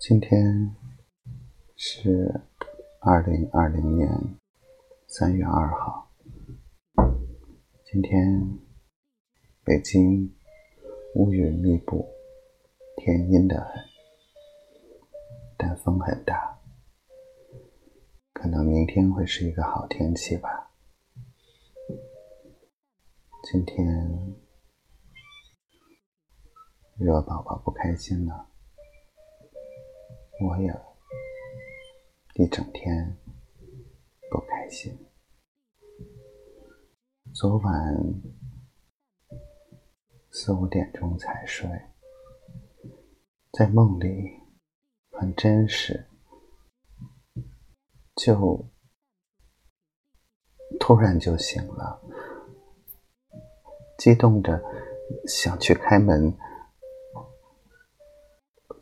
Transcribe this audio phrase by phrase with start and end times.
[0.00, 0.76] 今天
[1.74, 2.40] 是
[3.00, 4.08] 二零二零年
[5.08, 6.08] 三月二号。
[7.84, 8.60] 今天
[9.64, 10.32] 北京
[11.16, 12.08] 乌云密布，
[12.96, 13.84] 天阴得很，
[15.56, 16.60] 但风很大，
[18.32, 20.70] 可能明天会是一个好天气吧。
[23.42, 24.36] 今天
[26.96, 28.47] 惹宝宝不开心了。
[30.40, 30.72] 我也
[32.34, 33.16] 一整天
[34.30, 34.96] 不开心。
[37.34, 37.74] 昨晚
[40.30, 41.68] 四五点钟才睡，
[43.50, 44.30] 在梦里
[45.10, 46.06] 很真实，
[48.14, 48.64] 就
[50.78, 52.00] 突然就醒了，
[53.98, 54.62] 激动着
[55.26, 56.32] 想去开门，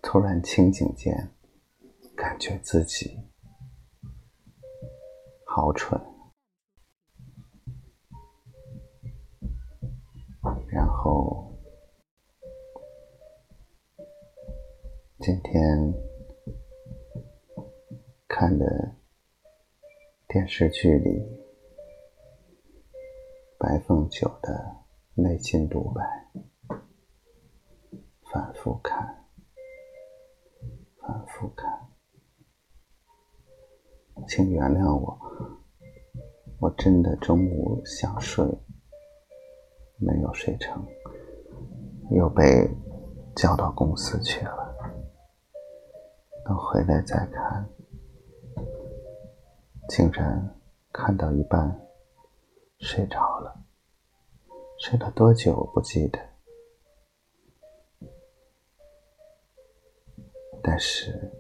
[0.02, 1.32] 突然清醒间。
[2.16, 3.20] 感觉自己
[5.44, 6.00] 好蠢，
[10.68, 11.54] 然后
[15.18, 15.92] 今天
[18.26, 18.96] 看的
[20.26, 21.22] 电视剧里
[23.58, 26.02] 白凤九的内心独白，
[28.32, 29.26] 反复看，
[30.98, 31.75] 反复看。
[34.28, 35.18] 请原谅我，
[36.58, 38.44] 我真的中午想睡，
[39.98, 40.84] 没有睡成，
[42.10, 42.68] 又被
[43.36, 44.74] 叫到公司去了。
[46.44, 47.68] 等回来再看，
[49.88, 50.58] 竟然
[50.92, 51.80] 看到一半
[52.80, 53.64] 睡着了，
[54.80, 56.18] 睡了多久不记得，
[60.60, 61.32] 但是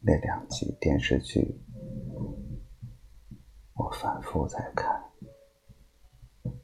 [0.00, 1.60] 那两集电视剧。
[3.78, 5.04] 我反复在看，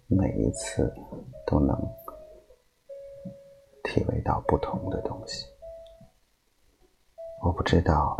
[0.06, 0.92] 每一次
[1.46, 1.76] 都能
[3.84, 5.46] 体味到不同的东西。
[7.42, 8.16] 我不知道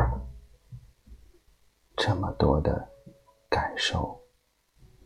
[1.96, 2.86] 这么多的
[3.48, 4.20] 感受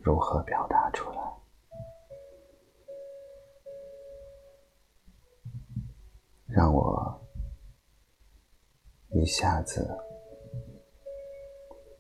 [0.00, 1.20] 如何表达出来，
[6.47, 7.20] 让我
[9.10, 10.06] 一下子。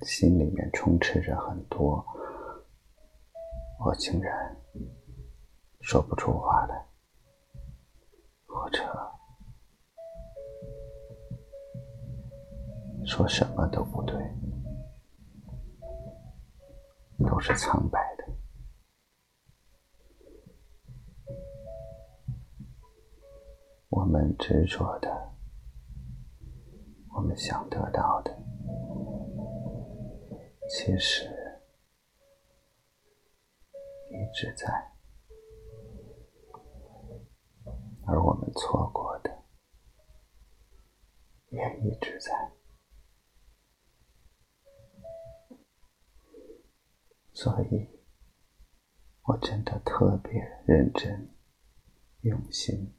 [0.06, 2.06] 心里面充斥着很多，
[3.84, 4.56] 我竟然
[5.80, 6.86] 说不出话来，
[8.46, 8.78] 或者
[13.04, 14.16] 说什么都不对，
[17.28, 18.24] 都是苍白的。
[23.88, 25.34] 我们执着的，
[27.12, 28.32] 我们想得到的。
[30.68, 31.24] 其实
[34.10, 34.66] 一直在，
[38.06, 39.44] 而我们错过的
[41.50, 42.52] 也一直在，
[47.32, 47.88] 所以
[49.22, 51.34] 我真的特别认真、
[52.22, 52.94] 用心，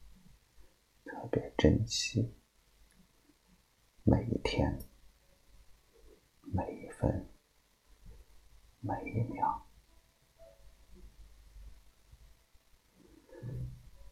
[1.03, 2.37] 特别珍惜
[4.03, 4.79] 每一天、
[6.41, 6.86] 每一。
[8.87, 9.67] 每一秒，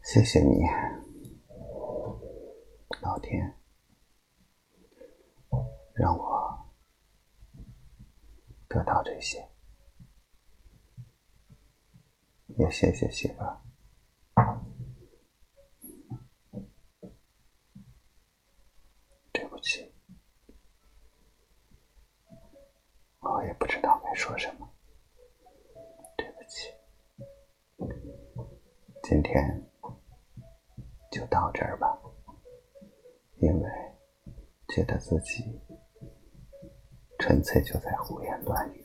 [0.03, 0.65] 谢谢你，
[3.01, 3.57] 老天，
[5.93, 6.75] 让我
[8.67, 9.49] 得到这些，
[12.57, 13.35] 也谢谢媳妇。
[19.31, 19.95] 对不起，
[23.21, 24.64] 我也不知道该说什么。
[29.15, 29.65] 今天
[31.09, 31.97] 就到这儿吧，
[33.37, 33.69] 因为
[34.67, 35.57] 觉得自己
[37.19, 38.84] 纯粹就在胡言乱语。